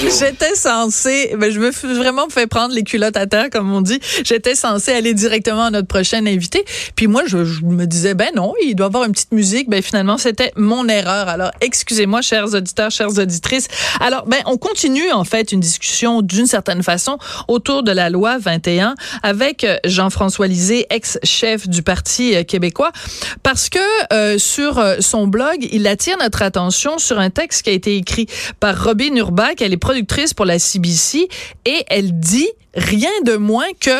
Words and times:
J'étais 0.00 0.54
censée, 0.54 1.34
ben 1.38 1.50
je 1.50 1.60
me 1.60 1.70
suis 1.70 1.92
vraiment 1.94 2.28
fait 2.28 2.46
prendre 2.46 2.74
les 2.74 2.82
culottes 2.82 3.16
à 3.16 3.26
terre, 3.26 3.50
comme 3.50 3.72
on 3.72 3.80
dit. 3.80 4.00
J'étais 4.24 4.54
censée 4.54 4.92
aller 4.92 5.14
directement 5.14 5.64
à 5.64 5.70
notre 5.70 5.86
prochain 5.86 6.26
invité. 6.26 6.64
Puis 6.96 7.06
moi, 7.06 7.22
je, 7.26 7.38
me 7.62 7.84
disais, 7.86 8.14
ben 8.14 8.28
non, 8.34 8.54
il 8.62 8.74
doit 8.74 8.86
avoir 8.86 9.04
une 9.04 9.12
petite 9.12 9.32
musique. 9.32 9.68
Ben 9.68 9.82
finalement, 9.82 10.18
c'était 10.18 10.52
mon 10.56 10.88
erreur. 10.88 11.28
Alors, 11.28 11.50
excusez-moi, 11.60 12.22
chers 12.22 12.54
auditeurs, 12.54 12.90
chères 12.90 13.18
auditrices. 13.18 13.68
Alors, 14.00 14.26
ben, 14.26 14.40
on 14.46 14.56
continue, 14.56 15.12
en 15.12 15.24
fait, 15.24 15.52
une 15.52 15.60
discussion 15.60 16.22
d'une 16.22 16.46
certaine 16.46 16.82
façon 16.82 17.18
autour 17.48 17.82
de 17.82 17.92
la 17.92 18.10
loi 18.10 18.38
21 18.38 18.94
avec 19.22 19.64
euh, 19.64 19.76
Jean-François 19.84 20.46
Lisée, 20.46 20.86
ex-chef 20.90 21.68
du 21.68 21.82
Parti 21.82 22.34
euh, 22.34 22.44
québécois, 22.44 22.92
parce 23.42 23.68
que 23.68 23.78
euh, 24.12 24.38
sur 24.38 24.78
euh, 24.78 24.96
son 25.00 25.26
blog, 25.26 25.66
il 25.72 25.86
attire 25.86 26.16
notre 26.18 26.42
attention 26.42 26.98
sur 26.98 27.18
un 27.18 27.30
texte 27.30 27.62
qui 27.62 27.70
a 27.70 27.72
été 27.72 27.96
écrit 27.96 28.26
par 28.60 28.84
Robin 28.84 29.14
Urbain 29.16 29.54
qu'elle 29.54 29.72
est 29.72 29.76
productrice 29.82 30.32
pour 30.32 30.46
la 30.46 30.58
CBC 30.60 31.28
et 31.66 31.84
elle 31.88 32.18
dit 32.18 32.48
rien 32.74 33.10
de 33.24 33.36
moins 33.36 33.66
que 33.80 33.90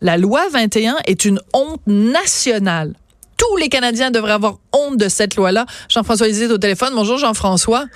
la 0.00 0.18
loi 0.18 0.42
21 0.50 0.96
est 1.06 1.24
une 1.24 1.40
honte 1.52 1.80
nationale. 1.86 2.94
Tous 3.36 3.56
les 3.56 3.68
Canadiens 3.68 4.10
devraient 4.10 4.32
avoir 4.32 4.58
honte 4.72 4.96
de 4.96 5.08
cette 5.08 5.36
loi-là. 5.36 5.64
Jean-François 5.88 6.26
Lisée 6.26 6.48
au 6.48 6.58
téléphone. 6.58 6.90
Bonjour 6.94 7.18
Jean-François. 7.18 7.86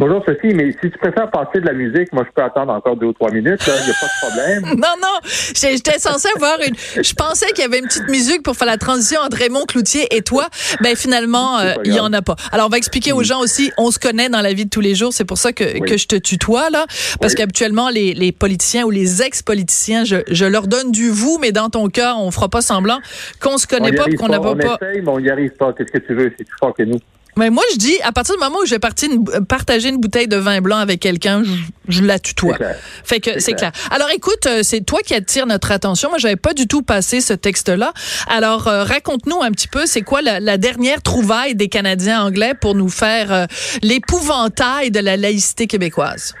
Bonjour 0.00 0.24
Sophie, 0.26 0.54
mais 0.54 0.72
si 0.72 0.90
tu 0.90 0.96
préfères 0.96 1.30
passer 1.30 1.60
de 1.60 1.66
la 1.66 1.74
musique, 1.74 2.10
moi 2.14 2.24
je 2.26 2.32
peux 2.34 2.42
attendre 2.42 2.72
encore 2.72 2.96
deux 2.96 3.08
ou 3.08 3.12
trois 3.12 3.30
minutes, 3.30 3.60
il 3.66 3.84
n'y 3.84 3.90
a 3.90 3.94
pas 4.00 4.06
de 4.06 4.26
problème. 4.30 4.64
Non, 4.80 4.94
non, 4.98 5.18
j'étais 5.54 5.98
censé 5.98 6.26
avoir 6.36 6.56
une... 6.66 6.74
Je 7.04 7.12
pensais 7.12 7.48
qu'il 7.48 7.64
y 7.64 7.66
avait 7.66 7.80
une 7.80 7.84
petite 7.86 8.08
musique 8.08 8.42
pour 8.42 8.56
faire 8.56 8.66
la 8.66 8.78
transition 8.78 9.20
entre 9.20 9.36
Raymond 9.36 9.66
Cloutier 9.68 10.06
et 10.16 10.22
toi, 10.22 10.48
mais 10.80 10.94
finalement, 10.96 11.58
euh, 11.58 11.74
il 11.84 11.92
y 11.92 12.00
en 12.00 12.10
a 12.14 12.22
pas. 12.22 12.36
Alors 12.50 12.68
on 12.68 12.68
va 12.70 12.78
expliquer 12.78 13.12
aux 13.12 13.22
gens 13.22 13.40
aussi, 13.40 13.72
on 13.76 13.90
se 13.90 13.98
connaît 13.98 14.30
dans 14.30 14.40
la 14.40 14.54
vie 14.54 14.64
de 14.64 14.70
tous 14.70 14.80
les 14.80 14.94
jours, 14.94 15.12
c'est 15.12 15.26
pour 15.26 15.36
ça 15.36 15.52
que, 15.52 15.64
Oui. 15.64 15.80
que 15.82 15.98
je 15.98 16.06
te 16.06 16.16
tutoie, 16.16 16.70
là, 16.70 16.86
parce 17.20 17.34
Oui. 17.34 17.36
qu'habituellement, 17.36 17.90
les, 17.90 18.14
les 18.14 18.32
politiciens 18.32 18.84
ou 18.84 18.90
les 18.90 19.20
ex-politiciens, 19.22 20.04
je, 20.04 20.16
je 20.30 20.46
leur 20.46 20.66
donne 20.66 20.92
du 20.92 21.10
vous, 21.10 21.36
mais 21.42 21.52
dans 21.52 21.68
ton 21.68 21.88
cas, 21.90 22.14
on 22.16 22.30
fera 22.30 22.48
pas 22.48 22.62
semblant 22.62 23.00
qu'on 23.38 23.58
se 23.58 23.66
On 23.70 23.76
connaît 23.76 23.90
y 23.90 23.96
pas, 23.96 24.04
qu'on 24.18 24.28
n'a 24.28 24.40
pas... 24.40 24.52
on 24.52 24.56
pas- 24.56 24.78
essaye, 24.82 25.02
mais 25.02 25.10
on 25.10 25.20
n'y 25.20 25.28
arrive 25.28 25.50
pas. 25.58 25.74
Qu'est-ce 25.74 25.92
que 25.92 25.98
tu 25.98 26.14
veux? 26.14 26.32
C'est 26.38 26.44
plus 26.44 26.56
fort 26.58 26.72
que 26.74 26.84
nous. 26.84 26.98
Mais 27.40 27.48
moi, 27.48 27.62
je 27.72 27.78
dis, 27.78 27.96
à 28.02 28.12
partir 28.12 28.34
du 28.36 28.40
moment 28.44 28.58
où 28.62 28.66
je 28.66 28.74
vais 28.74 28.80
une- 29.06 29.46
partager 29.46 29.88
une 29.88 29.96
bouteille 29.98 30.28
de 30.28 30.36
vin 30.36 30.60
blanc 30.60 30.76
avec 30.76 31.00
quelqu'un, 31.00 31.42
je, 31.42 31.50
je 31.88 32.02
la 32.04 32.18
tutoie. 32.18 32.52
C'est 32.52 32.58
clair. 32.58 32.76
Fait 33.04 33.20
que 33.20 33.40
C'est 33.40 33.52
clair. 33.54 33.72
clair. 33.72 33.88
Alors 33.90 34.10
écoute, 34.14 34.44
euh, 34.46 34.60
c'est 34.62 34.82
toi 34.82 34.98
qui 35.04 35.14
attire 35.14 35.46
notre 35.46 35.72
attention. 35.72 36.10
Moi, 36.10 36.18
j'avais 36.18 36.36
pas 36.36 36.52
du 36.52 36.66
tout 36.68 36.82
passé 36.82 37.22
ce 37.22 37.32
texte-là. 37.32 37.92
Alors 38.28 38.68
euh, 38.68 38.84
raconte-nous 38.84 39.40
un 39.42 39.50
petit 39.52 39.68
peu, 39.68 39.86
c'est 39.86 40.02
quoi 40.02 40.20
la, 40.20 40.38
la 40.38 40.58
dernière 40.58 41.00
trouvaille 41.02 41.54
des 41.54 41.68
Canadiens 41.68 42.22
anglais 42.22 42.52
pour 42.60 42.74
nous 42.74 42.90
faire 42.90 43.32
euh, 43.32 43.46
l'épouvantail 43.82 44.90
de 44.90 45.00
la 45.00 45.16
laïcité 45.16 45.66
québécoise? 45.66 46.34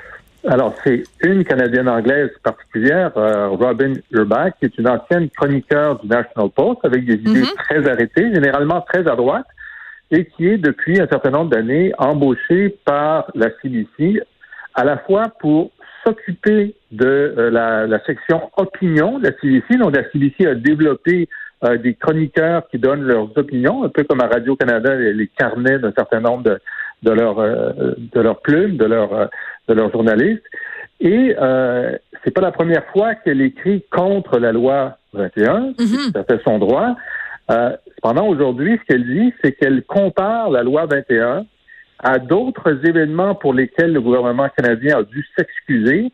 Alors, 0.48 0.74
c'est 0.84 1.02
une 1.22 1.44
Canadienne 1.44 1.88
anglaise 1.88 2.30
particulière, 2.42 3.10
euh, 3.16 3.48
Robin 3.48 3.92
Urbach, 4.10 4.52
qui 4.58 4.66
est 4.66 4.78
une 4.78 4.88
ancienne 4.88 5.28
chroniqueur 5.36 5.98
du 6.00 6.08
National 6.08 6.48
Post 6.54 6.78
avec 6.82 7.04
des 7.04 7.14
idées 7.14 7.40
Mhm. 7.40 7.48
très 7.68 7.90
arrêtées, 7.90 8.32
généralement 8.34 8.80
très 8.90 9.00
à 9.00 9.14
droite, 9.16 9.44
et 10.10 10.24
qui 10.26 10.48
est 10.48 10.58
depuis 10.58 11.00
un 11.00 11.06
certain 11.08 11.30
nombre 11.30 11.50
d'années 11.50 11.92
embauchée 11.98 12.76
par 12.84 13.30
la 13.34 13.48
CBC, 13.62 14.20
à 14.74 14.84
la 14.84 14.98
fois 14.98 15.32
pour 15.40 15.70
s'occuper 16.04 16.74
de 16.90 17.06
euh, 17.06 17.50
la, 17.50 17.86
la 17.86 18.02
section 18.04 18.50
opinion 18.56 19.18
de 19.18 19.24
la 19.28 19.32
CBC. 19.40 19.76
Donc, 19.78 19.94
la 19.94 20.08
CBC 20.10 20.46
a 20.46 20.54
développé 20.54 21.28
euh, 21.64 21.76
des 21.76 21.94
chroniqueurs 21.94 22.66
qui 22.70 22.78
donnent 22.78 23.02
leurs 23.02 23.36
opinions, 23.36 23.84
un 23.84 23.88
peu 23.90 24.04
comme 24.04 24.20
à 24.22 24.26
Radio-Canada, 24.28 24.94
les, 24.96 25.12
les 25.12 25.26
carnets 25.26 25.78
d'un 25.78 25.92
certain 25.92 26.20
nombre 26.20 26.42
de, 26.44 26.58
de 27.02 27.10
leurs 27.10 27.38
euh, 27.38 27.72
de 27.98 28.20
leurs 28.20 28.40
plumes, 28.40 28.76
de 28.78 28.86
leurs 28.86 29.12
euh, 29.12 29.26
de 29.68 29.74
leurs 29.74 29.92
journalistes. 29.92 30.44
Et 31.00 31.34
euh, 31.40 31.92
c'est 32.24 32.30
pas 32.32 32.40
la 32.40 32.52
première 32.52 32.84
fois 32.92 33.14
qu'elle 33.14 33.40
écrit 33.42 33.84
contre 33.90 34.38
la 34.38 34.52
loi 34.52 34.96
21, 35.12 35.60
Mhm. 35.60 35.74
c'est 35.78 36.12
tout 36.12 36.18
à 36.18 36.24
fait 36.24 36.40
son 36.44 36.58
droit. 36.58 36.96
Euh, 37.50 37.76
cependant, 37.96 38.26
aujourd'hui, 38.28 38.78
ce 38.80 38.84
qu'elle 38.86 39.04
dit, 39.06 39.32
c'est 39.42 39.52
qu'elle 39.52 39.82
compare 39.82 40.50
la 40.50 40.62
loi 40.62 40.86
21 40.86 41.44
à 41.98 42.18
d'autres 42.18 42.86
événements 42.86 43.34
pour 43.34 43.52
lesquels 43.54 43.92
le 43.92 44.00
gouvernement 44.00 44.48
canadien 44.56 44.98
a 44.98 45.02
dû 45.02 45.26
s'excuser, 45.36 46.10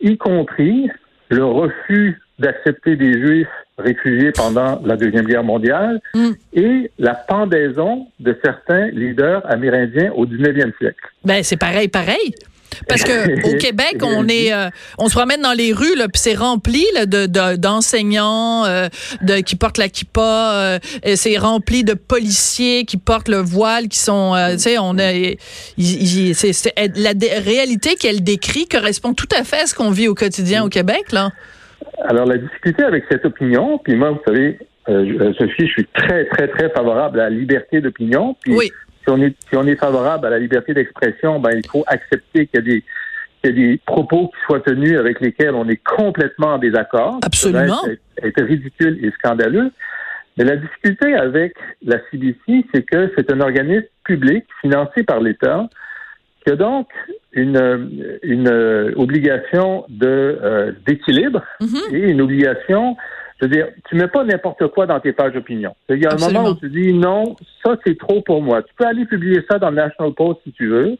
y 0.00 0.16
compris 0.16 0.88
le 1.28 1.44
refus 1.44 2.20
d'accepter 2.38 2.96
des 2.96 3.12
Juifs 3.14 3.48
réfugiés 3.78 4.30
pendant 4.32 4.80
la 4.84 4.96
Deuxième 4.96 5.26
Guerre 5.26 5.44
mondiale 5.44 6.00
Mm. 6.14 6.30
et 6.54 6.90
la 6.98 7.14
pendaison 7.14 8.06
de 8.20 8.38
certains 8.44 8.86
leaders 8.88 9.42
amérindiens 9.50 10.12
au 10.14 10.24
19e 10.26 10.72
siècle. 10.78 11.00
Ben 11.24 11.42
c'est 11.42 11.58
pareil, 11.58 11.88
pareil. 11.88 12.34
Parce 12.88 13.02
que 13.02 13.54
au 13.54 13.56
Québec, 13.58 13.98
on 14.02 14.28
est, 14.28 14.52
euh, 14.52 14.68
on 14.98 15.08
se 15.08 15.14
promène 15.14 15.40
dans 15.40 15.52
les 15.52 15.72
rues, 15.72 15.96
là, 15.96 16.08
puis 16.08 16.20
c'est 16.20 16.34
rempli 16.34 16.84
là, 16.94 17.06
de 17.06 17.26
de- 17.26 17.56
d'enseignants 17.56 18.64
euh, 18.66 18.88
de, 19.22 19.36
qui 19.40 19.56
portent 19.56 19.78
la 19.78 19.88
kippa, 19.88 20.52
euh, 20.54 20.78
c'est 21.14 21.36
rempli 21.38 21.84
de 21.84 21.94
policiers 21.94 22.84
qui 22.84 22.96
portent 22.96 23.28
le 23.28 23.38
voile, 23.38 23.88
qui 23.88 23.98
sont, 23.98 24.34
euh, 24.34 24.52
tu 24.52 24.58
sais, 24.58 24.78
on 24.78 24.98
a, 24.98 25.12
la 25.78 27.12
réalité 27.44 27.94
qu'elle 27.96 28.22
décrit 28.22 28.66
correspond 28.66 29.14
tout 29.14 29.28
à 29.38 29.44
fait 29.44 29.62
à 29.62 29.66
ce 29.66 29.74
qu'on 29.74 29.90
vit 29.90 30.08
au 30.08 30.14
quotidien 30.14 30.64
au 30.64 30.68
Québec, 30.68 31.12
là. 31.12 31.30
Alors, 32.08 32.26
la 32.26 32.38
difficulté 32.38 32.84
avec 32.84 33.04
cette 33.10 33.24
opinion, 33.24 33.78
puis 33.78 33.96
moi, 33.96 34.10
vous 34.10 34.20
savez, 34.26 34.58
euh, 34.88 35.32
Sophie, 35.38 35.66
je 35.66 35.72
suis 35.72 35.86
très, 35.94 36.24
très, 36.26 36.48
très 36.48 36.70
favorable 36.70 37.20
à 37.20 37.24
la 37.24 37.30
liberté 37.30 37.80
d'opinion. 37.80 38.36
Puis 38.42 38.54
Oui. 38.54 38.70
Si 39.06 39.10
on 39.12 39.22
est 39.22 39.34
si 39.48 39.56
on 39.56 39.66
est 39.66 39.76
favorable 39.76 40.26
à 40.26 40.30
la 40.30 40.38
liberté 40.38 40.74
d'expression, 40.74 41.38
ben 41.38 41.50
il 41.54 41.66
faut 41.70 41.84
accepter 41.86 42.46
qu'il 42.46 42.56
y 42.56 42.58
a 42.58 42.60
des 42.62 42.84
qu'il 43.42 43.50
y 43.50 43.64
a 43.66 43.68
des 43.68 43.80
propos 43.86 44.28
qui 44.28 44.36
soient 44.46 44.60
tenus 44.60 44.98
avec 44.98 45.20
lesquels 45.20 45.54
on 45.54 45.68
est 45.68 45.82
complètement 45.84 46.54
en 46.54 46.58
désaccord. 46.58 47.20
Absolument. 47.24 47.82
Ça 47.82 47.90
être, 48.22 48.42
ridicule 48.42 48.98
et 49.04 49.10
scandaleux. 49.12 49.70
Mais 50.36 50.44
la 50.44 50.56
difficulté 50.56 51.14
avec 51.14 51.54
la 51.84 51.98
CBC, 52.10 52.66
c'est 52.74 52.82
que 52.82 53.10
c'est 53.16 53.30
un 53.32 53.40
organisme 53.40 53.86
public 54.04 54.44
financé 54.60 55.02
par 55.02 55.20
l'État 55.20 55.68
qui 56.44 56.52
a 56.52 56.56
donc 56.56 56.88
une, 57.32 58.18
une 58.22 58.48
euh, 58.48 58.92
obligation 58.96 59.84
de 59.88 60.06
euh, 60.42 60.72
d'équilibre 60.86 61.42
Mhm. 61.60 61.94
et 61.94 62.10
une 62.10 62.20
obligation, 62.20 62.96
je 63.40 63.44
veux 63.46 63.50
dire, 63.50 63.68
tu 63.88 63.96
mets 63.96 64.08
pas 64.08 64.24
n'importe 64.24 64.66
quoi 64.68 64.86
dans 64.86 64.98
tes 65.00 65.12
pages 65.12 65.32
d'opinion. 65.34 65.74
Il 65.90 65.98
y 65.98 66.06
a 66.06 66.10
un 66.10 66.12
Absolument. 66.14 66.40
moment 66.42 66.54
où 66.54 66.58
tu 66.60 66.68
dis 66.70 66.92
non, 66.92 67.36
ça 67.64 67.76
c'est 67.86 67.98
trop 67.98 68.20
pour 68.22 68.40
moi. 68.42 68.62
Tu 68.62 68.72
peux 68.74 68.86
aller 68.86 69.04
publier 69.04 69.44
ça 69.50 69.58
dans 69.58 69.70
le 69.70 69.76
National 69.76 70.12
Post 70.14 70.40
si 70.44 70.52
tu 70.52 70.68
veux, 70.68 70.96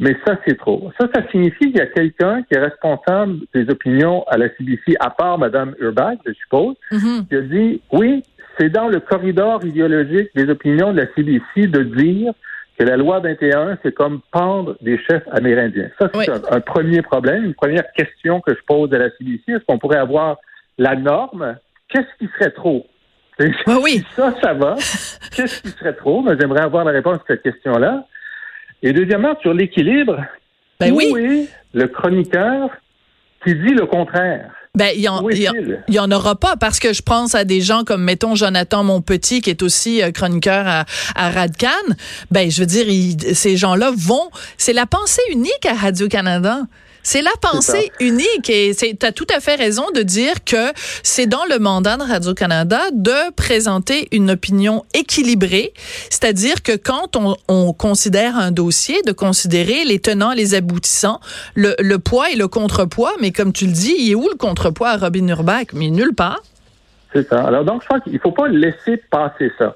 mais 0.00 0.16
ça 0.26 0.36
c'est 0.46 0.56
trop. 0.58 0.90
Ça, 1.00 1.08
ça 1.14 1.22
signifie 1.30 1.66
qu'il 1.72 1.76
y 1.76 1.80
a 1.80 1.86
quelqu'un 1.86 2.42
qui 2.42 2.54
est 2.54 2.58
responsable 2.60 3.36
des 3.54 3.68
opinions 3.70 4.24
à 4.28 4.36
la 4.38 4.48
CBC, 4.56 4.96
à 5.00 5.10
part 5.10 5.38
Mme 5.38 5.74
Urbach, 5.80 6.18
je 6.26 6.32
suppose, 6.32 6.74
Mhm. 6.92 7.26
qui 7.28 7.34
a 7.36 7.40
dit 7.42 7.80
oui, 7.92 8.22
c'est 8.58 8.70
dans 8.70 8.88
le 8.88 8.98
corridor 9.00 9.64
idéologique 9.64 10.30
des 10.34 10.48
opinions 10.50 10.92
de 10.92 11.00
la 11.02 11.06
CBC 11.14 11.68
de 11.68 11.82
dire 11.84 12.32
que 12.76 12.84
la 12.84 12.96
loi 12.96 13.18
21, 13.20 13.78
c'est 13.82 13.92
comme 13.92 14.20
pendre 14.32 14.76
des 14.80 14.98
chefs 14.98 15.24
amérindiens. 15.32 15.90
Ça, 15.98 16.08
c'est 16.12 16.18
Oui. 16.18 16.26
un, 16.28 16.56
un 16.56 16.60
premier 16.60 17.02
problème, 17.02 17.44
une 17.44 17.54
première 17.54 17.90
question 17.92 18.40
que 18.40 18.52
je 18.54 18.60
pose 18.66 18.92
à 18.94 18.98
la 18.98 19.10
CBC. 19.10 19.42
Est-ce 19.48 19.64
qu'on 19.64 19.78
pourrait 19.78 19.98
avoir 19.98 20.36
la 20.76 20.94
norme? 20.94 21.56
Qu'est-ce 21.88 22.18
qui 22.18 22.30
serait 22.38 22.50
trop? 22.52 22.86
Oui, 23.40 23.74
oui. 23.82 24.04
Ça, 24.16 24.34
ça 24.42 24.52
va. 24.52 24.74
Qu'est-ce 25.36 25.62
qui 25.62 25.68
serait 25.70 25.94
trop? 25.94 26.22
Mais 26.22 26.32
j'aimerais 26.40 26.62
avoir 26.62 26.84
la 26.84 26.90
réponse 26.92 27.18
à 27.18 27.22
cette 27.28 27.42
question-là. 27.42 28.04
Et 28.82 28.92
deuxièmement, 28.92 29.36
sur 29.42 29.54
l'équilibre, 29.54 30.20
Ben 30.80 30.92
où 30.92 30.96
oui. 30.96 31.48
est 31.74 31.78
le 31.78 31.86
chroniqueur 31.88 32.70
qui 33.44 33.54
dit 33.54 33.74
le 33.74 33.86
contraire? 33.86 34.50
Ben, 34.74 34.90
il 34.94 35.00
y 35.02 35.08
en, 35.08 35.18
en- 35.24 36.10
aura 36.12 36.34
pas 36.36 36.56
parce 36.56 36.78
que 36.78 36.92
je 36.92 37.02
pense 37.02 37.34
à 37.34 37.44
des 37.44 37.60
gens 37.60 37.84
comme, 37.84 38.02
mettons, 38.04 38.34
Jonathan 38.34 38.84
Monpetit, 38.84 39.40
qui 39.40 39.50
est 39.50 39.62
aussi 39.62 40.02
euh, 40.02 40.10
chroniqueur 40.12 40.66
à, 40.66 40.84
à 41.16 41.30
Radcan. 41.30 41.68
Ben, 42.30 42.50
je 42.50 42.60
veux 42.60 42.66
dire, 42.66 42.88
il- 42.88 43.34
ces 43.36 43.56
gens-là 43.56 43.90
vont, 43.96 44.30
c'est 44.56 44.72
la 44.72 44.86
pensée 44.86 45.22
unique 45.32 45.64
à 45.68 45.74
Radio-Canada. 45.74 46.60
C'est 47.02 47.22
la 47.22 47.30
pensée 47.40 47.90
unique 48.00 48.50
et 48.50 48.72
tu 48.74 49.06
as 49.06 49.12
tout 49.12 49.26
à 49.34 49.40
fait 49.40 49.54
raison 49.54 49.84
de 49.94 50.02
dire 50.02 50.44
que 50.44 50.72
c'est 51.02 51.26
dans 51.26 51.44
le 51.48 51.58
mandat 51.58 51.96
de 51.96 52.02
Radio-Canada 52.02 52.80
de 52.92 53.32
présenter 53.34 54.08
une 54.12 54.30
opinion 54.32 54.84
équilibrée, 54.94 55.72
c'est-à-dire 56.10 56.62
que 56.62 56.76
quand 56.76 57.16
on, 57.16 57.36
on, 57.48 57.72
considère 57.72 58.36
un 58.36 58.50
dossier, 58.50 59.00
de 59.06 59.12
considérer 59.12 59.84
les 59.84 60.00
tenants, 60.00 60.32
les 60.32 60.54
aboutissants, 60.54 61.20
le, 61.54 61.74
le 61.78 61.98
poids 61.98 62.30
et 62.30 62.36
le 62.36 62.48
contrepoids, 62.48 63.12
mais 63.20 63.30
comme 63.30 63.52
tu 63.52 63.66
le 63.66 63.72
dis, 63.72 63.94
il 63.98 64.12
est 64.12 64.14
où 64.14 64.28
le 64.28 64.36
contrepoids 64.36 64.90
à 64.90 64.96
Robin 64.96 65.26
Urbach? 65.28 65.72
Mais 65.72 65.90
nulle 65.90 66.14
part. 66.14 66.42
C'est 67.12 67.26
ça. 67.28 67.44
Alors 67.44 67.64
donc, 67.64 67.82
je 67.82 67.86
crois 67.86 68.00
qu'il 68.00 68.12
ne 68.12 68.18
faut 68.18 68.32
pas 68.32 68.48
laisser 68.48 68.98
passer 69.10 69.50
ça. 69.58 69.74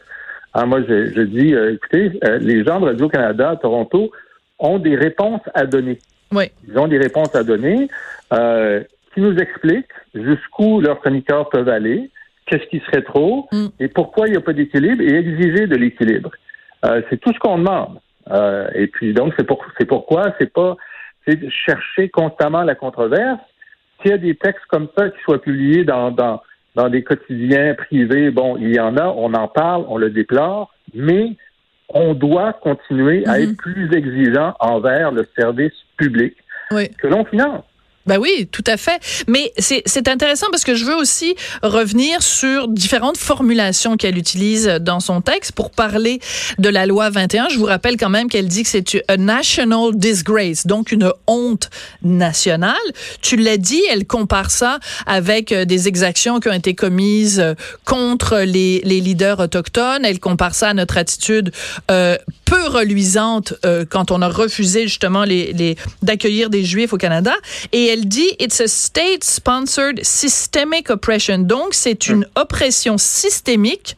Alors 0.55 0.69
moi, 0.69 0.81
je, 0.87 1.13
je 1.15 1.23
dis, 1.23 1.55
euh, 1.55 1.75
écoutez, 1.75 2.19
euh, 2.25 2.39
les 2.39 2.65
gens 2.65 2.81
de 2.81 2.87
Radio-Canada 2.87 3.51
à 3.51 3.57
Toronto 3.57 4.11
ont 4.59 4.79
des 4.79 4.97
réponses 4.97 5.41
à 5.55 5.67
donner. 5.67 5.99
Oui. 6.33 6.51
Ils 6.69 6.79
ont 6.79 6.89
des 6.89 6.99
réponses 6.99 7.35
à 7.35 7.45
donner 7.45 7.89
euh, 8.33 8.83
qui 9.15 9.21
nous 9.21 9.37
expliquent 9.37 9.93
jusqu'où 10.15 10.81
leurs 10.81 11.01
chroniqueurs 11.01 11.49
peuvent 11.51 11.69
aller, 11.69 12.11
qu'est-ce 12.47 12.67
qui 12.67 12.81
serait 12.87 13.03
trop 13.03 13.49
Mm. 13.53 13.67
et 13.81 13.89
pourquoi 13.89 14.27
il 14.27 14.33
n'y 14.33 14.37
a 14.37 14.41
pas 14.41 14.53
d'équilibre 14.53 15.03
et 15.03 15.15
exiger 15.15 15.67
de 15.67 15.77
l'équilibre. 15.77 16.31
Euh, 16.85 17.03
c'est 17.09 17.21
tout 17.21 17.33
ce 17.33 17.39
qu'on 17.39 17.59
demande. 17.59 17.99
Euh, 18.31 18.69
et 18.75 18.87
puis 18.87 19.13
donc 19.15 19.35
c'est 19.37 19.47
pour 19.47 19.65
c'est 19.79 19.85
pourquoi 19.85 20.35
c'est 20.39 20.53
pas 20.53 20.77
c'est 21.27 21.37
de 21.37 21.51
chercher 21.51 22.09
constamment 22.09 22.63
la 22.63 22.75
controverse. 22.75 23.41
S'il 24.01 24.11
y 24.13 24.15
a 24.15 24.19
des 24.19 24.35
textes 24.35 24.65
comme 24.69 24.89
ça 24.97 25.11
qui 25.11 25.21
soient 25.23 25.41
publiés 25.41 25.85
dans 25.85 26.11
dans 26.11 26.41
dans 26.75 26.89
des 26.89 27.03
quotidiens 27.03 27.75
privés, 27.75 28.31
bon, 28.31 28.57
il 28.57 28.75
y 28.75 28.81
en 28.81 28.97
a, 28.97 29.07
on 29.09 29.35
en 29.35 29.47
parle, 29.49 29.85
on 29.89 29.99
le 29.99 30.09
déplore, 30.09 30.73
mais 30.95 31.37
on 31.95 32.15
doit 32.15 32.53
continuer 32.55 33.27
à 33.27 33.39
Mhm. 33.39 33.45
être 33.51 33.57
plus 33.57 33.95
exigeant 33.95 34.55
envers 34.61 35.13
le 35.13 35.27
service 35.39 35.73
public 35.97 36.35
Oui. 36.71 36.89
que 36.91 37.07
l'on 37.07 37.25
finance. 37.25 37.65
Ben 38.07 38.19
oui, 38.19 38.49
tout 38.51 38.65
à 38.67 38.77
fait. 38.77 39.01
Mais 39.29 39.53
c'est 39.59 40.09
intéressant 40.09 40.47
parce 40.51 40.65
que 40.65 40.75
je 40.75 40.85
veux 40.85 40.97
aussi 40.97 41.35
revenir 41.63 42.23
sur 42.23 42.69
différentes 42.69 43.17
formulations 43.17 43.97
qu'elle 43.97 44.19
utilise 44.19 44.67
dans 44.81 45.01
son 45.01 45.21
texte 45.21 45.53
pour 45.53 45.71
parler 45.71 46.21
de 46.59 46.69
la 46.69 46.87
loi 46.87 47.11
21. 47.11 47.49
Je 47.49 47.59
vous 47.59 47.65
rappelle 47.65 47.97
quand 47.97 48.11
même 48.11 48.29
qu'elle 48.29 48.49
dit 48.49 48.63
que 48.65 48.69
c'est 48.69 48.83
a 49.09 49.17
national 49.17 49.95
disgrace, 49.95 50.67
donc 50.67 50.93
une 50.93 51.13
honte 51.27 51.71
nationale. 52.03 52.75
Tu 53.21 53.37
l'as 53.37 53.57
dit, 53.57 53.83
elle 53.91 54.07
compare 54.07 54.51
ça 54.51 54.79
avec 55.07 55.53
euh, 55.53 55.65
des 55.65 55.89
exactions 55.89 56.41
qui 56.41 56.49
ont 56.49 56.53
été 56.53 56.75
commises 56.75 57.41
euh, 57.41 57.55
contre 57.85 58.39
les, 58.39 58.81
les 58.85 59.01
leaders 59.01 59.41
autochtones. 59.41 60.05
Elle 60.05 60.21
compare 60.21 60.55
ça 60.55 60.71
à 60.71 60.75
notre 60.75 60.99
attitude 60.99 61.53
euh, 61.91 62.17
peu 62.53 62.69
reluisante 62.69 63.55
euh, 63.65 63.87
quand 63.89 64.11
on 64.11 64.21
a 64.21 64.29
refusé 64.29 64.83
justement 64.83 65.25
les, 65.25 65.55
les 65.55 65.77
d'accueillir 66.03 66.51
des 66.51 66.65
juifs 66.65 66.93
au 66.93 66.99
Canada 66.99 67.33
et 67.73 67.92
elle 67.93 68.07
dit 68.07 68.31
it's 68.41 68.61
a 68.61 68.69
state 68.69 69.23
sponsored 69.25 70.01
systemic 70.03 70.91
oppression 70.91 71.39
donc 71.39 71.75
c'est 71.75 72.09
une 72.09 72.27
oppression 72.37 72.97
systémique 72.99 73.97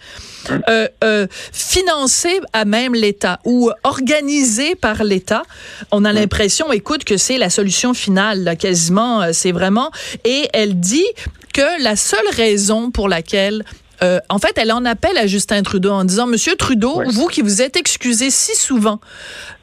euh, 0.69 0.89
euh, 1.03 1.27
financée 1.53 2.41
à 2.53 2.65
même 2.65 2.95
l'État 2.95 3.41
ou 3.45 3.71
organisée 3.83 4.75
par 4.75 5.03
l'État. 5.03 5.43
On 5.91 6.05
a 6.05 6.13
l'impression, 6.13 6.71
écoute, 6.71 7.05
que 7.05 7.17
c'est 7.17 7.39
la 7.39 7.49
solution 7.49 7.95
finale, 7.95 8.45
là, 8.45 8.55
quasiment, 8.55 9.23
euh, 9.23 9.31
c'est 9.33 9.53
vraiment. 9.53 9.91
Et 10.25 10.49
elle 10.53 10.79
dit 10.79 11.07
que 11.55 11.83
la 11.83 11.97
seule 11.97 12.29
raison 12.33 12.91
pour 12.91 13.09
laquelle 13.09 13.65
euh, 14.03 14.19
en 14.29 14.39
fait, 14.39 14.53
elle 14.57 14.73
en 14.73 14.85
appelle 14.85 15.17
à 15.17 15.27
Justin 15.27 15.63
Trudeau 15.63 15.93
en 15.93 16.05
disant, 16.05 16.27
Monsieur 16.27 16.57
Trudeau, 16.57 16.99
Ouais. 16.99 17.07
vous 17.11 17.29
qui 17.29 17.41
vous 17.41 17.63
êtes 17.63 17.77
excusé 17.79 18.29
si 18.31 18.55
souvent, 18.55 19.01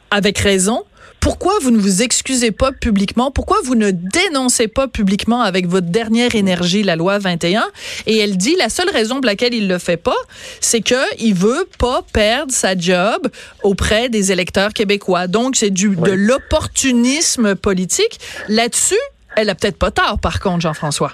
avec 0.09 0.39
raison, 0.39 0.83
pourquoi 1.21 1.53
vous 1.61 1.69
ne 1.69 1.77
vous 1.77 2.01
excusez 2.01 2.51
pas 2.51 2.71
publiquement? 2.71 3.29
Pourquoi 3.29 3.57
vous 3.63 3.75
ne 3.75 3.91
dénoncez 3.91 4.67
pas 4.67 4.87
publiquement 4.87 5.41
avec 5.41 5.67
votre 5.67 5.87
dernière 5.87 6.33
énergie 6.35 6.81
la 6.81 6.95
loi 6.95 7.19
21? 7.19 7.63
Et 8.07 8.17
elle 8.17 8.37
dit 8.37 8.55
la 8.57 8.69
seule 8.69 8.89
raison 8.89 9.15
pour 9.15 9.25
laquelle 9.25 9.53
il 9.53 9.67
le 9.67 9.77
fait 9.77 9.97
pas, 9.97 10.17
c'est 10.59 10.81
que 10.81 10.95
il 11.23 11.35
veut 11.35 11.67
pas 11.79 12.01
perdre 12.11 12.51
sa 12.51 12.75
job 12.75 13.27
auprès 13.63 14.09
des 14.09 14.31
électeurs 14.31 14.73
québécois. 14.73 15.27
Donc, 15.27 15.55
c'est 15.55 15.69
du, 15.69 15.95
de 15.95 16.11
l'opportunisme 16.11 17.55
politique. 17.55 18.19
Là-dessus, 18.49 18.95
elle 19.37 19.49
a 19.49 19.55
peut-être 19.55 19.77
pas 19.77 19.91
tort, 19.91 20.19
par 20.19 20.39
contre, 20.39 20.61
Jean-François. 20.61 21.11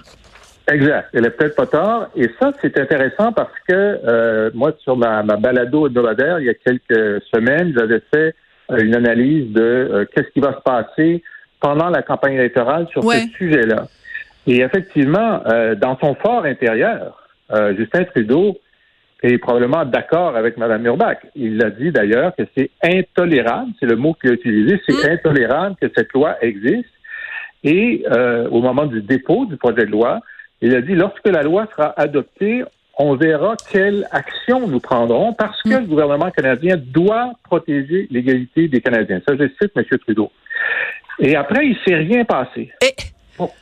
Exact. 0.70 1.10
Elle 1.14 1.26
est 1.26 1.32
peut-être 1.32 1.56
pas 1.56 1.68
tard. 1.68 2.10
Et 2.16 2.30
ça, 2.42 2.52
c'est 2.62 2.80
intéressant 2.80 3.34
parce 3.34 3.54
que 3.68 3.74
euh, 3.74 4.52
moi, 4.54 4.72
sur 4.84 4.96
ma, 4.96 5.22
ma 5.24 5.36
balado 5.36 5.88
hebdomadaire, 5.88 6.40
il 6.40 6.46
y 6.46 6.50
a 6.50 6.54
quelques 6.54 7.24
semaines, 7.34 7.74
j'avais 7.78 8.02
fait 8.14 8.34
une 8.70 8.96
analyse 8.96 9.52
de 9.54 9.62
euh, 9.62 10.06
qu'est-ce 10.14 10.30
qui 10.30 10.40
va 10.40 10.54
se 10.54 10.62
passer 10.62 11.24
pendant 11.60 11.90
la 11.90 12.02
campagne 12.02 12.34
électorale 12.36 12.88
sur 12.92 13.04
Ouais. 13.06 13.22
ce 13.22 13.38
sujet-là. 13.38 13.88
Et 14.46 14.60
effectivement, 14.62 15.42
euh, 15.48 15.76
dans 15.76 15.98
son 16.00 16.16
fort 16.16 16.46
intérieur, 16.46 17.28
euh, 17.52 17.76
Justin 17.76 18.04
Trudeau 18.06 18.58
est 19.24 19.38
probablement 19.40 19.84
d'accord 19.86 20.36
avec 20.36 20.58
Mme 20.58 20.86
Urbach. 20.86 21.18
Il 21.36 21.58
l'a 21.58 21.70
dit 21.72 21.92
d'ailleurs 21.92 22.36
que 22.36 22.44
c'est 22.56 22.70
intolérable, 22.84 23.72
c'est 23.80 23.88
le 23.88 23.96
mot 23.96 24.14
qu'il 24.14 24.30
a 24.30 24.34
utilisé, 24.34 24.80
c'est 24.88 24.94
Mm. 25.08 25.12
intolérable 25.12 25.76
que 25.82 25.88
cette 25.96 26.14
loi 26.14 26.36
existe. 26.42 26.86
Et 27.64 28.04
euh, 28.12 28.48
au 28.50 28.62
moment 28.62 28.86
du 28.86 29.02
dépôt 29.02 29.46
du 29.46 29.58
projet 29.58 29.86
de 29.86 29.92
loi, 29.92 30.20
il 30.62 30.76
a 30.76 30.82
dit 30.82 30.94
lorsque 30.96 31.28
la 31.28 31.42
loi 31.44 31.68
sera 31.76 31.94
adoptée, 31.98 32.64
on 33.00 33.16
verra 33.16 33.56
quelle 33.72 34.08
action 34.12 34.68
nous 34.68 34.80
prendrons 34.80 35.34
parce 35.34 35.62
que 35.62 35.70
Mm. 35.70 35.80
le 35.82 35.86
gouvernement 35.86 36.32
canadien 36.32 36.76
doit 36.78 37.34
protéger 37.44 38.08
l'égalité 38.10 38.68
des 38.68 38.82
Canadiens. 38.82 39.22
Ça, 39.28 39.36
je 39.40 39.44
cite 39.62 39.72
M. 39.76 39.84
Trudeau. 40.00 40.32
Et 41.20 41.36
après, 41.36 41.68
il 41.68 41.78
s'est 41.86 41.96
rien 41.96 42.26
passé. 42.26 42.72
Et 42.82 42.94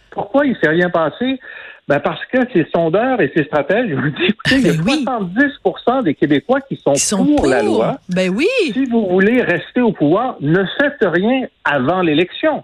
pourquoi 0.10 0.46
il 0.46 0.56
s'est 0.62 0.70
rien 0.70 0.90
passé? 0.90 1.40
Ben 1.88 2.00
parce 2.00 2.26
que 2.26 2.40
ces 2.52 2.66
sondeurs 2.74 3.22
et 3.22 3.32
ces 3.36 3.44
stratèges 3.44 3.94
ont 3.96 4.08
dit, 4.08 4.26
écoutez, 4.30 4.56
il 4.56 4.66
y 4.66 4.70
a 4.70 4.74
Ben 4.74 4.82
oui. 4.86 5.06
70% 5.06 6.04
des 6.04 6.16
Québécois 6.16 6.62
qui 6.62 6.78
sont 6.78 6.94
pour, 7.18 7.36
pour. 7.36 7.48
la 7.48 7.62
loi. 7.62 7.98
Ben 8.10 8.30
oui, 8.36 8.48
Si 8.74 8.86
vous 8.86 9.06
voulez 9.08 9.42
rester 9.44 9.82
au 9.82 9.92
pouvoir, 9.92 10.36
ne 10.42 10.64
faites 10.80 10.98
rien 11.02 11.46
avant 11.64 12.02
l'élection 12.02 12.64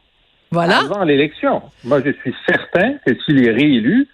voilà. 0.50 0.80
avant 0.80 1.04
l'élection. 1.04 1.62
Moi, 1.84 2.02
je 2.06 2.12
suis 2.22 2.34
certain 2.48 2.96
que 3.06 3.14
s'il 3.24 3.48
est 3.48 3.52
réélu, 3.52 4.08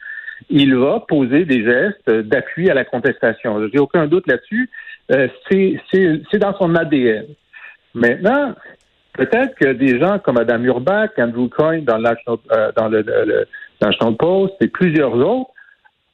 il 0.50 0.76
va 0.76 1.00
poser 1.08 1.46
des 1.46 1.64
gestes 1.64 2.10
d'appui 2.10 2.70
à 2.70 2.74
la 2.74 2.86
contestation. 2.86 3.62
Je 3.62 3.72
n'ai 3.74 3.80
aucun 3.80 4.08
doute 4.08 4.28
là-dessus. 4.28 4.70
Euh, 5.12 5.28
c'est- 5.50 6.38
dans 6.38 6.56
son 6.58 6.76
ADN. 6.76 7.26
Maintenant, 7.94 8.54
peut-être 9.14 9.56
que 9.56 9.74
des 9.74 10.00
gens 10.00 10.20
comme 10.20 10.38
Adam 10.38 10.62
Urbach, 10.64 11.12
Andrew 11.18 11.48
Coyne 11.50 11.84
dans, 11.86 12.04
euh, 12.04 12.72
dans 12.76 12.90
le, 12.90 13.02
le- 13.02 13.26
le 13.26 13.48
National 13.82 14.16
Post 14.16 14.56
et 14.62 14.68
plusieurs 14.68 15.16
autres, 15.16 15.52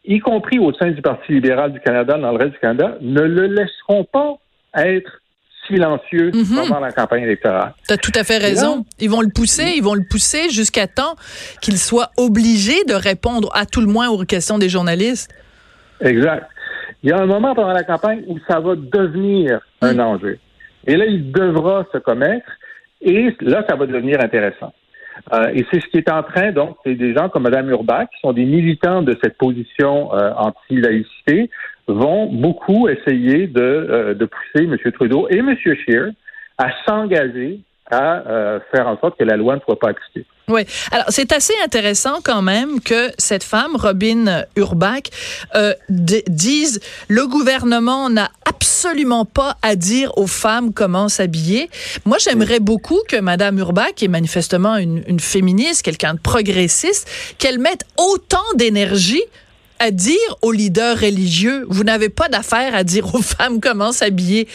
y 0.06 0.20
compris 0.20 0.60
au 0.60 0.74
sein 0.74 0.92
du 0.92 1.02
Parti 1.02 1.32
libéral 1.34 1.72
du 1.74 1.80
Canada, 1.80 2.18
dans 2.18 2.32
le 2.32 2.38
reste 2.38 2.52
du 2.54 2.60
Canada, 2.60 2.98
ne 3.02 3.22
le 3.22 3.48
laisseront 3.48 4.04
pas 4.04 4.36
être 4.76 5.22
silencieux 5.68 6.32
Mhm. 6.34 6.68
pendant 6.68 6.80
la 6.80 6.92
campagne 6.92 7.24
électorale. 7.24 7.74
Tu 7.88 7.94
as 7.94 7.98
tout 7.98 8.12
à 8.16 8.24
fait 8.24 8.38
raison. 8.38 8.86
Ils 9.00 9.10
vont 9.10 9.22
le 9.22 9.30
pousser, 9.34 9.74
ils 9.76 9.84
vont 9.84 9.94
le 9.96 10.04
pousser 10.10 10.50
jusqu'à 10.50 10.88
temps 10.88 11.16
qu'il 11.62 11.78
soit 11.78 12.12
obligé 12.18 12.84
de 12.86 12.94
répondre 12.94 13.50
à 13.54 13.66
tout 13.66 13.82
le 13.82 13.88
moins 13.88 14.10
aux 14.10 14.24
questions 14.26 14.58
des 14.58 14.70
journalistes. 14.70 15.32
Exact. 16.02 16.48
Il 17.02 17.10
y 17.10 17.14
a 17.14 17.18
un 17.20 17.26
moment 17.26 17.54
pendant 17.56 17.74
la 17.74 17.84
campagne 17.84 18.24
où 18.28 18.38
ça 18.50 18.60
va 18.60 18.76
devenir 18.76 19.60
un 19.82 20.00
enjeu. 20.00 20.40
Et 20.88 20.96
là, 20.96 21.06
il 21.06 21.32
devra 21.32 21.86
se 21.92 21.98
commettre. 21.98 22.46
Et 23.02 23.36
là, 23.42 23.66
ça 23.70 23.76
va 23.76 23.86
devenir 23.86 24.22
intéressant. 24.22 24.74
Euh, 25.34 25.50
et 25.54 25.66
c'est 25.72 25.80
ce 25.82 25.88
qui 25.88 25.98
est 25.98 26.10
en 26.10 26.24
train, 26.24 26.52
donc, 26.52 26.78
c'est 26.84 26.96
des 26.96 27.14
gens 27.14 27.30
comme 27.30 27.44
Mme 27.44 27.70
Urbach, 27.70 28.08
qui 28.10 28.20
sont 28.22 28.34
des 28.34 28.46
militants 28.46 29.02
de 29.02 29.16
cette 29.24 29.38
position 29.38 30.14
euh, 30.16 30.32
anti-laïcité, 30.36 31.50
vont 31.88 32.28
beaucoup 32.32 32.88
essayer 32.88 33.48
de, 33.48 33.62
euh, 33.62 34.14
de 34.14 34.26
pousser 34.26 34.66
M. 34.66 34.78
Trudeau 34.94 35.28
et 35.30 35.38
M. 35.38 35.56
Scheer 35.58 36.12
à 36.58 36.70
s'engager 36.86 37.60
à 37.92 38.28
euh, 38.28 38.60
faire 38.72 38.88
en 38.88 38.98
sorte 39.00 39.18
que 39.20 39.24
la 39.24 39.36
loi 39.36 39.56
ne 39.56 39.62
soit 39.62 39.78
pas 39.78 39.90
appliquée. 39.90 40.26
Oui. 40.48 40.62
Alors, 40.92 41.06
c'est 41.10 41.32
assez 41.32 41.54
intéressant 41.64 42.20
quand 42.24 42.42
même 42.42 42.82
que 42.82 43.10
cette 43.18 43.44
femme, 43.44 43.76
Robin 43.76 44.44
Urbach, 44.56 45.04
euh, 45.56 45.74
dise 45.90 46.80
le 47.08 47.28
gouvernement 47.28 48.10
n'a 48.10 48.30
absolument 48.46 49.26
pas 49.26 49.56
à 49.62 49.76
dire 49.76 50.18
aux 50.18 50.28
femmes 50.28 50.74
comment 50.74 51.08
s'habiller. 51.08 51.70
Moi, 52.06 52.18
j'aimerais 52.20 52.60
beaucoup 52.60 53.00
que 53.08 53.20
Madame 53.20 53.58
Urbach, 53.58 53.94
qui 53.96 54.06
est 54.06 54.10
manifestement 54.10 54.78
une, 54.78 55.04
une 55.08 55.20
féministe, 55.20 55.84
quelqu'un 55.84 56.14
de 56.16 56.20
progressiste, 56.20 57.36
qu'elle 57.38 57.60
mette 57.60 57.86
autant 57.98 58.44
d'énergie 58.56 59.24
à 59.84 59.92
dire 59.92 60.38
aux 60.42 60.52
leaders 60.52 60.98
religieux, 60.98 61.66
vous 61.68 61.84
n'avez 61.84 62.10
pas 62.10 62.30
d'affaire 62.30 62.74
à 62.74 62.84
dire 62.84 63.14
aux 63.14 63.22
femmes 63.22 63.60
comment 63.60 63.92
s'habiller. 63.92 64.48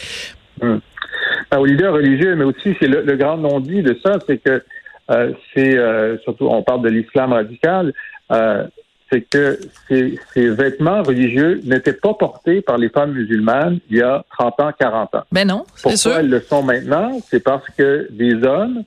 Ben, 0.61 1.57
aux 1.57 1.65
leaders 1.65 1.93
religieux, 1.93 2.35
mais 2.35 2.45
aussi 2.45 2.75
c'est 2.79 2.87
le, 2.87 3.01
le 3.01 3.15
grand 3.15 3.37
non-dit 3.37 3.83
de 3.83 3.97
ça, 4.03 4.17
c'est 4.27 4.37
que 4.37 4.63
euh, 5.11 5.33
c'est 5.53 5.77
euh, 5.77 6.17
surtout 6.19 6.47
on 6.47 6.63
parle 6.63 6.81
de 6.83 6.89
l'islam 6.89 7.33
radical, 7.33 7.93
euh, 8.31 8.65
c'est 9.11 9.21
que 9.21 9.59
ces, 9.87 10.19
ces 10.33 10.49
vêtements 10.49 11.01
religieux 11.01 11.61
n'étaient 11.63 11.93
pas 11.93 12.13
portés 12.13 12.61
par 12.61 12.77
les 12.77 12.89
femmes 12.89 13.13
musulmanes 13.13 13.79
il 13.89 13.97
y 13.97 14.01
a 14.01 14.23
30 14.37 14.59
ans, 14.59 14.71
40 14.79 15.15
ans. 15.15 15.23
Ben 15.31 15.47
non, 15.47 15.65
c'est 15.75 15.95
sûr. 15.95 16.11
Pourquoi 16.11 16.23
elles 16.23 16.29
le 16.29 16.41
sont 16.41 16.63
maintenant? 16.63 17.19
C'est 17.29 17.43
parce 17.43 17.67
que 17.77 18.07
des 18.11 18.33
hommes 18.43 18.83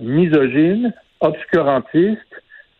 misogynes 0.00 0.92
obscurantistes, 1.20 2.20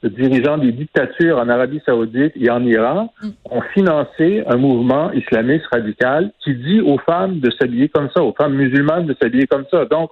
dirigeants 0.08 0.58
des 0.58 0.72
dictatures 0.72 1.38
en 1.38 1.48
Arabie 1.48 1.80
saoudite 1.86 2.32
et 2.36 2.50
en 2.50 2.64
Iran 2.64 3.12
Mm. 3.22 3.28
ont 3.50 3.62
financé 3.74 4.42
un 4.46 4.56
mouvement 4.56 5.12
islamiste 5.12 5.66
radical 5.72 6.32
qui 6.44 6.54
dit 6.54 6.80
aux 6.80 6.98
femmes 6.98 7.40
de 7.40 7.50
s'habiller 7.58 7.88
comme 7.88 8.08
ça, 8.14 8.22
aux 8.22 8.34
femmes 8.34 8.54
musulmanes 8.54 9.06
de 9.06 9.16
s'habiller 9.20 9.46
comme 9.46 9.64
ça. 9.70 9.84
Donc, 9.84 10.10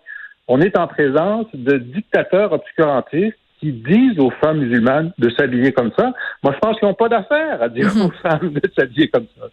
on 0.49 0.61
est 0.61 0.76
en 0.78 0.87
présence 0.88 1.47
de 1.54 1.78
dictateurs 1.78 2.52
obscurantistes 2.52 3.37
qui 3.61 3.73
disent 3.73 4.18
aux 4.18 4.30
femmes 4.42 4.59
musulmanes 4.59 5.12
de 5.18 5.28
s'habiller 5.30 5.73
comme 5.73 5.90
ça. 5.99 6.12
Moi, 6.42 6.52
je 6.54 6.59
pense 6.61 6.78
qu'ils 6.78 6.88
n'ont 6.88 6.94
pas 6.94 7.09
d'affaire 7.09 7.62
à 7.62 7.68
dire 7.68 7.87
Mhm. 7.94 8.02
aux 8.06 8.11
femmes 8.23 8.52
de 8.54 8.62
s'habiller 8.76 9.09
comme 9.09 9.26
ça. 9.38 9.47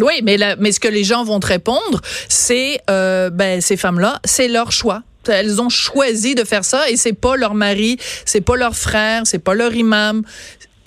Oui, 0.00 0.20
mais, 0.22 0.36
la- 0.36 0.56
mais 0.56 0.70
ce 0.72 0.78
que 0.80 0.88
les 0.88 1.02
gens 1.04 1.24
vont 1.24 1.40
te 1.40 1.46
répondre, 1.48 2.00
c'est 2.28 2.78
euh, 2.88 3.30
ben 3.30 3.60
ces 3.60 3.76
femmes-là, 3.76 4.20
c'est 4.24 4.48
leur 4.48 4.70
choix. 4.72 5.02
Elles 5.28 5.60
ont 5.60 5.68
choisi 5.68 6.34
de 6.34 6.44
faire 6.44 6.64
ça 6.64 6.88
et 6.90 6.96
c'est 6.96 7.12
pas 7.18 7.36
leur 7.36 7.54
mari, 7.54 7.96
c'est 8.24 8.40
pas 8.44 8.56
leur 8.56 8.74
frère, 8.74 9.22
c'est 9.24 9.42
pas 9.42 9.54
leur 9.54 9.74
imam, 9.74 10.22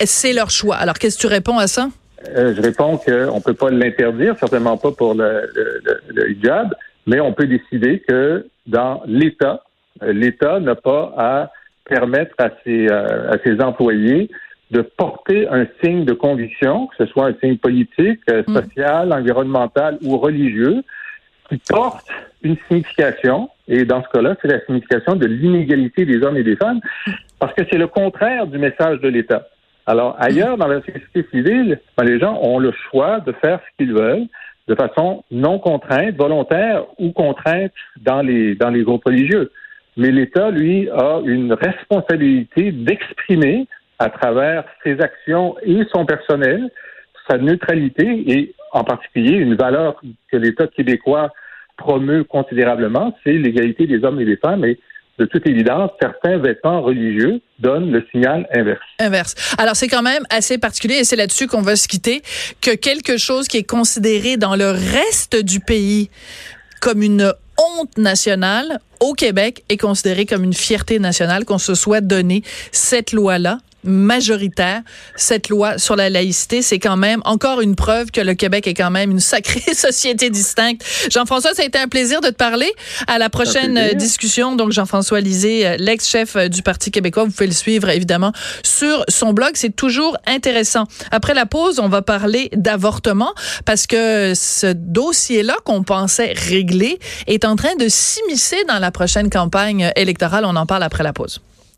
c'est 0.04 0.32
leur 0.32 0.50
choix. 0.50 0.76
Alors 0.76 0.94
qu'est-ce 0.98 1.16
que 1.16 1.22
tu 1.22 1.26
réponds 1.28 1.58
à 1.58 1.66
ça? 1.66 1.88
Euh, 2.36 2.54
je 2.56 2.62
réponds 2.62 2.98
qu'on 2.98 3.36
ne 3.36 3.40
peut 3.42 3.54
pas 3.54 3.70
l'interdire, 3.70 4.36
certainement 4.38 4.76
pas 4.76 4.92
pour 4.92 5.14
le, 5.14 5.50
le- 5.54 5.80
le- 5.84 6.00
le 6.14 6.30
hijab, 6.30 6.72
mais 7.06 7.18
on 7.20 7.32
peut 7.32 7.46
décider 7.46 8.00
que 8.08 8.46
dans 8.66 9.02
l'État, 9.06 9.64
euh, 10.02 10.12
l'État 10.12 10.60
n'a 10.60 10.76
pas 10.76 11.12
à 11.16 11.50
permettre 11.84 12.34
à 12.38 12.50
ses, 12.64 12.86
euh, 12.88 13.32
à 13.32 13.38
ses 13.44 13.60
employés 13.60 14.30
de 14.70 14.80
porter 14.82 15.48
un 15.48 15.66
signe 15.82 16.04
de 16.04 16.12
conviction, 16.14 16.86
que 16.86 17.04
ce 17.04 17.06
soit 17.12 17.26
un 17.26 17.34
signe 17.42 17.58
politique, 17.58 18.20
Mm. 18.28 18.54
social, 18.54 19.12
environnemental 19.12 19.98
ou 20.02 20.16
religieux, 20.16 20.82
qui 21.52 21.60
porte 21.68 22.06
une 22.42 22.56
signification, 22.66 23.50
et 23.68 23.84
dans 23.84 24.02
ce 24.02 24.08
cas-là, 24.08 24.36
c'est 24.40 24.48
la 24.48 24.64
signification 24.64 25.16
de 25.16 25.26
l'inégalité 25.26 26.06
des 26.06 26.22
hommes 26.22 26.36
et 26.38 26.42
des 26.42 26.56
femmes, 26.56 26.80
parce 27.38 27.52
que 27.54 27.62
c'est 27.70 27.78
le 27.78 27.88
contraire 27.88 28.46
du 28.46 28.58
message 28.58 29.00
de 29.00 29.08
l'État. 29.08 29.46
Alors, 29.84 30.16
ailleurs, 30.18 30.56
dans 30.56 30.66
la 30.66 30.80
société 30.80 31.26
civile, 31.30 31.78
ben, 31.96 32.04
les 32.04 32.18
gens 32.18 32.38
ont 32.40 32.58
le 32.58 32.72
choix 32.90 33.20
de 33.20 33.32
faire 33.32 33.60
ce 33.60 33.76
qu'ils 33.76 33.92
veulent 33.92 34.26
de 34.68 34.74
façon 34.74 35.24
non 35.30 35.58
contrainte, 35.58 36.14
volontaire 36.16 36.84
ou 36.98 37.10
contrainte 37.10 37.72
dans 38.00 38.22
les, 38.22 38.54
dans 38.54 38.70
les 38.70 38.82
groupes 38.82 39.04
religieux. 39.04 39.50
Mais 39.96 40.10
l'État, 40.10 40.50
lui, 40.50 40.88
a 40.88 41.20
une 41.24 41.52
responsabilité 41.52 42.70
d'exprimer 42.72 43.66
à 43.98 44.08
travers 44.08 44.64
ses 44.84 45.00
actions 45.00 45.56
et 45.62 45.82
son 45.92 46.06
personnel 46.06 46.70
sa 47.28 47.38
neutralité 47.38 48.04
et 48.30 48.54
en 48.72 48.84
particulier 48.84 49.36
une 49.36 49.54
valeur 49.54 50.00
que 50.30 50.36
l'État 50.36 50.66
québécois 50.66 51.32
promeut 51.82 52.24
considérablement, 52.24 53.16
c'est 53.24 53.32
l'égalité 53.32 53.86
des 53.86 54.04
hommes 54.04 54.20
et 54.20 54.24
des 54.24 54.36
femmes. 54.36 54.64
Et 54.64 54.78
de 55.18 55.26
toute 55.26 55.46
évidence, 55.46 55.90
certains 56.00 56.38
vêtements 56.38 56.80
religieux 56.80 57.40
donnent 57.58 57.90
le 57.90 58.06
signal 58.10 58.48
inverse. 58.54 58.80
Inverse. 58.98 59.34
Alors 59.58 59.76
c'est 59.76 59.88
quand 59.88 60.02
même 60.02 60.22
assez 60.30 60.58
particulier 60.58 60.96
et 60.96 61.04
c'est 61.04 61.16
là-dessus 61.16 61.46
qu'on 61.46 61.60
va 61.60 61.76
se 61.76 61.86
quitter 61.86 62.22
que 62.60 62.74
quelque 62.74 63.18
chose 63.18 63.48
qui 63.48 63.58
est 63.58 63.68
considéré 63.68 64.36
dans 64.36 64.56
le 64.56 64.70
reste 64.70 65.36
du 65.36 65.60
pays 65.60 66.08
comme 66.80 67.02
une 67.02 67.32
honte 67.58 67.98
nationale 67.98 68.78
au 69.00 69.12
Québec 69.14 69.64
est 69.68 69.76
considéré 69.76 70.24
comme 70.26 70.44
une 70.44 70.54
fierté 70.54 70.98
nationale 70.98 71.44
qu'on 71.44 71.58
se 71.58 71.74
soit 71.74 72.00
donné 72.00 72.42
cette 72.70 73.12
loi-là 73.12 73.58
majoritaire, 73.84 74.82
cette 75.16 75.48
loi 75.48 75.78
sur 75.78 75.96
la 75.96 76.10
laïcité, 76.10 76.62
c'est 76.62 76.78
quand 76.78 76.96
même 76.96 77.20
encore 77.24 77.60
une 77.60 77.74
preuve 77.74 78.10
que 78.10 78.20
le 78.20 78.34
Québec 78.34 78.66
est 78.66 78.74
quand 78.74 78.90
même 78.90 79.10
une 79.10 79.20
sacrée 79.20 79.74
société 79.74 80.30
distincte. 80.30 80.84
Jean-François, 81.10 81.54
ça 81.54 81.62
a 81.62 81.64
été 81.64 81.78
un 81.78 81.88
plaisir 81.88 82.20
de 82.20 82.28
te 82.28 82.34
parler. 82.34 82.72
À 83.06 83.18
la 83.18 83.30
prochaine 83.30 83.76
euh, 83.76 83.94
discussion, 83.94 84.56
donc 84.56 84.72
Jean-François 84.72 85.20
Lisée, 85.20 85.66
euh, 85.66 85.76
l'ex-chef 85.78 86.36
euh, 86.36 86.48
du 86.48 86.62
Parti 86.62 86.90
québécois, 86.90 87.24
vous 87.24 87.30
pouvez 87.30 87.46
le 87.46 87.52
suivre 87.52 87.88
évidemment 87.88 88.32
sur 88.62 89.04
son 89.08 89.32
blog, 89.32 89.52
c'est 89.54 89.74
toujours 89.74 90.16
intéressant. 90.26 90.84
Après 91.10 91.34
la 91.34 91.46
pause, 91.46 91.78
on 91.78 91.88
va 91.88 92.02
parler 92.02 92.50
d'avortement 92.54 93.32
parce 93.64 93.86
que 93.86 94.32
ce 94.34 94.72
dossier-là 94.72 95.56
qu'on 95.64 95.82
pensait 95.82 96.32
réglé 96.34 96.98
est 97.26 97.44
en 97.44 97.56
train 97.56 97.74
de 97.76 97.88
s'immiscer 97.88 98.64
dans 98.68 98.78
la 98.78 98.90
prochaine 98.90 99.30
campagne 99.30 99.90
électorale. 99.96 100.44
On 100.44 100.56
en 100.56 100.66
parle 100.66 100.82
après 100.82 101.02
la 101.02 101.12
pause. 101.12 101.40